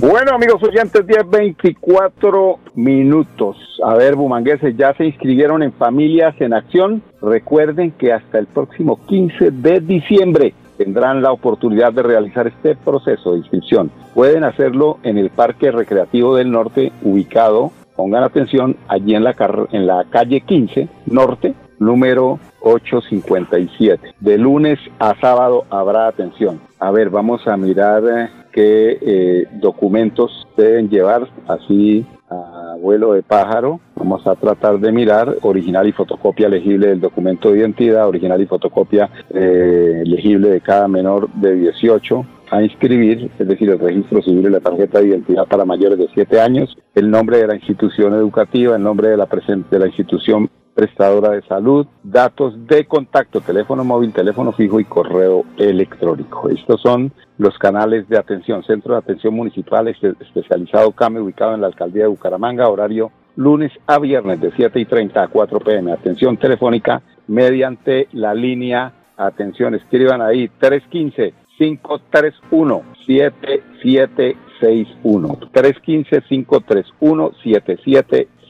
Bueno, 0.01 0.31
amigos 0.33 0.63
oyentes, 0.63 1.05
10.24 1.05 2.57
minutos. 2.73 3.55
A 3.83 3.93
ver, 3.93 4.15
bumangueses, 4.15 4.75
ya 4.75 4.95
se 4.95 5.05
inscribieron 5.05 5.61
en 5.61 5.71
Familias 5.73 6.33
en 6.39 6.55
Acción. 6.55 7.03
Recuerden 7.21 7.91
que 7.91 8.11
hasta 8.11 8.39
el 8.39 8.47
próximo 8.47 8.99
15 9.05 9.51
de 9.51 9.79
diciembre 9.79 10.55
tendrán 10.79 11.21
la 11.21 11.31
oportunidad 11.31 11.93
de 11.93 12.01
realizar 12.01 12.47
este 12.47 12.75
proceso 12.75 13.33
de 13.33 13.37
inscripción. 13.37 13.91
Pueden 14.15 14.43
hacerlo 14.43 14.97
en 15.03 15.19
el 15.19 15.29
Parque 15.29 15.69
Recreativo 15.69 16.35
del 16.35 16.49
Norte, 16.49 16.91
ubicado, 17.03 17.71
pongan 17.95 18.23
atención, 18.23 18.77
allí 18.87 19.13
en 19.13 19.23
la, 19.23 19.35
en 19.71 19.85
la 19.85 20.05
calle 20.09 20.41
15 20.41 20.89
Norte, 21.05 21.53
número 21.77 22.39
857. 22.61 24.15
De 24.19 24.39
lunes 24.39 24.79
a 24.97 25.13
sábado 25.21 25.65
habrá 25.69 26.07
atención. 26.07 26.59
A 26.79 26.89
ver, 26.89 27.11
vamos 27.11 27.47
a 27.47 27.55
mirar 27.55 28.03
eh, 28.03 28.40
qué 28.51 28.97
eh, 29.01 29.47
documentos 29.53 30.47
deben 30.57 30.89
llevar 30.89 31.27
así 31.47 32.05
a 32.29 32.75
vuelo 32.79 33.13
de 33.13 33.23
pájaro. 33.23 33.79
Vamos 33.95 34.25
a 34.25 34.35
tratar 34.35 34.79
de 34.79 34.91
mirar 34.91 35.35
original 35.41 35.87
y 35.87 35.91
fotocopia 35.91 36.49
legible 36.49 36.87
del 36.87 37.01
documento 37.01 37.51
de 37.51 37.59
identidad, 37.59 38.07
original 38.07 38.41
y 38.41 38.45
fotocopia 38.45 39.09
eh, 39.29 40.03
legible 40.05 40.49
de 40.49 40.61
cada 40.61 40.87
menor 40.87 41.29
de 41.33 41.55
18 41.55 42.25
a 42.51 42.61
inscribir, 42.61 43.31
es 43.39 43.47
decir, 43.47 43.69
el 43.69 43.79
registro 43.79 44.21
civil 44.21 44.47
y 44.47 44.49
la 44.49 44.59
tarjeta 44.59 44.99
de 44.99 45.07
identidad 45.07 45.47
para 45.47 45.63
mayores 45.63 45.97
de 45.97 46.09
7 46.13 46.41
años, 46.41 46.77
el 46.95 47.09
nombre 47.09 47.37
de 47.37 47.47
la 47.47 47.55
institución 47.55 48.13
educativa, 48.13 48.75
el 48.75 48.83
nombre 48.83 49.07
de 49.07 49.17
la, 49.17 49.25
de 49.25 49.79
la 49.79 49.87
institución 49.87 50.49
prestadora 50.73 51.31
de 51.31 51.41
salud, 51.43 51.85
datos 52.03 52.53
de 52.67 52.85
contacto, 52.85 53.41
teléfono 53.41 53.83
móvil, 53.83 54.13
teléfono 54.13 54.51
fijo 54.51 54.79
y 54.79 54.85
correo 54.85 55.45
electrónico. 55.57 56.49
Estos 56.49 56.81
son 56.81 57.11
los 57.37 57.57
canales 57.57 58.07
de 58.07 58.17
atención. 58.17 58.63
Centro 58.63 58.93
de 58.93 58.99
Atención 58.99 59.33
Municipal 59.33 59.87
especializado 59.87 60.91
CAME, 60.91 61.21
ubicado 61.21 61.55
en 61.55 61.61
la 61.61 61.67
alcaldía 61.67 62.03
de 62.03 62.09
Bucaramanga, 62.09 62.69
horario 62.69 63.11
lunes 63.35 63.71
a 63.87 63.99
viernes 63.99 64.39
de 64.41 64.51
7 64.55 64.79
y 64.79 64.85
30 64.85 65.23
a 65.23 65.27
4 65.27 65.59
pm. 65.59 65.91
Atención 65.91 66.37
telefónica 66.37 67.01
mediante 67.27 68.07
la 68.11 68.33
línea, 68.33 68.93
atención, 69.17 69.75
escriban 69.75 70.21
ahí 70.21 70.49
315 70.59 71.33
531 71.57 72.83
7761 73.05 75.37
315 75.51 76.21
531 76.27 77.31
7761 77.43 78.40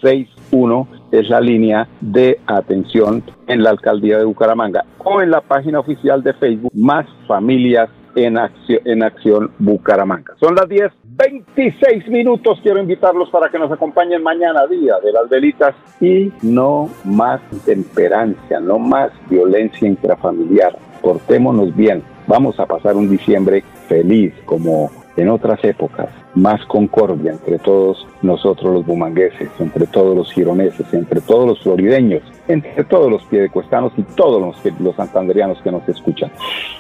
es 1.12 1.30
la 1.30 1.42
línea 1.42 1.88
de 2.02 2.40
atención 2.48 3.24
en 3.48 3.64
la 3.64 3.72
alcaldía 3.72 4.18
de 4.18 4.26
Bucaramanga 4.26 4.86
o 5.00 5.22
en 5.22 5.32
la 5.32 5.42
página 5.42 5.80
oficial 5.80 6.24
de 6.24 6.34
Facebook 6.34 6.72
Más 6.74 7.06
Familias 7.28 7.90
en 8.16 8.38
Acción, 8.38 8.80
en 8.86 9.04
acción 9.04 9.52
Bucaramanga. 9.60 10.34
Son 10.40 10.56
las 10.56 10.68
10, 10.68 10.92
26 11.04 12.08
minutos. 12.10 12.60
Quiero 12.62 12.82
invitarlos 12.82 13.30
para 13.30 13.50
que 13.50 13.60
nos 13.60 13.72
acompañen 13.72 14.22
mañana, 14.24 14.68
día 14.68 14.96
de 15.04 15.12
las 15.12 15.30
velitas, 15.30 15.76
y 16.00 16.32
no 16.42 16.90
más 17.06 17.42
intemperancia, 17.52 18.60
no 18.60 18.80
más 18.80 19.12
violencia 19.30 19.88
intrafamiliar. 19.88 20.78
Portémonos 21.02 21.76
bien. 21.76 22.04
Vamos 22.28 22.60
a 22.60 22.66
pasar 22.66 22.96
un 22.96 23.10
diciembre 23.10 23.64
feliz 23.88 24.34
como 24.46 24.92
en 25.18 25.30
otras 25.30 25.64
épocas, 25.64 26.10
más 26.36 26.64
concordia 26.66 27.32
entre 27.32 27.60
todos 27.60 28.08
nosotros 28.22 28.74
los 28.74 28.86
bumangueses, 28.86 29.50
entre 29.60 29.88
todos 29.88 30.16
los 30.16 30.32
gironeses, 30.32 30.86
entre 30.94 31.22
todos 31.22 31.48
los 31.48 31.62
florideños, 31.62 32.22
entre 32.48 32.84
todos 32.84 33.12
los 33.12 33.24
piedecuestanos 33.24 33.92
y 33.98 34.04
todos 34.04 34.42
los, 34.42 34.80
los 34.80 34.96
santanderianos 34.96 35.62
que 35.62 35.72
nos 35.72 35.88
escuchan. 35.88 36.32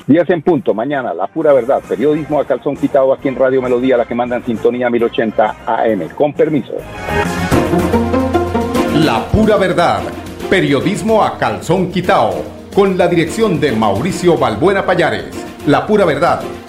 Días 0.07 0.29
en 0.29 0.41
punto, 0.41 0.73
mañana, 0.73 1.13
La 1.13 1.27
Pura 1.27 1.53
Verdad, 1.53 1.81
periodismo 1.87 2.39
a 2.39 2.45
calzón 2.45 2.75
quitado 2.75 3.13
aquí 3.13 3.27
en 3.27 3.35
Radio 3.35 3.61
Melodía, 3.61 3.97
la 3.97 4.05
que 4.05 4.15
manda 4.15 4.35
en 4.35 4.45
sintonía 4.45 4.89
1080 4.89 5.55
AM. 5.65 6.09
Con 6.15 6.33
permiso. 6.33 6.73
La 8.95 9.25
Pura 9.31 9.57
Verdad, 9.57 10.01
periodismo 10.49 11.23
a 11.23 11.37
calzón 11.37 11.91
quitado, 11.91 12.43
con 12.75 12.97
la 12.97 13.07
dirección 13.07 13.59
de 13.59 13.71
Mauricio 13.71 14.37
Balbuena 14.37 14.85
Payares. 14.85 15.47
La 15.65 15.85
Pura 15.85 16.05
Verdad, 16.05 16.41